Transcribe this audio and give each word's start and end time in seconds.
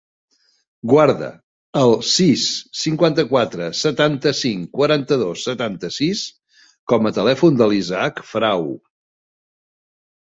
Guarda 0.91 1.27
el 1.81 1.91
sis, 2.11 2.45
cinquanta-quatre, 2.85 3.67
setanta-cinc, 3.81 4.65
quaranta-dos, 4.79 5.45
setanta-sis 5.51 6.25
com 6.93 7.11
a 7.11 7.13
telèfon 7.19 7.61
de 7.61 7.71
l'Isaac 7.75 8.25
Frau. 8.35 8.69